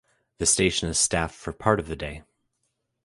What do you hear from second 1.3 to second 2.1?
for part of the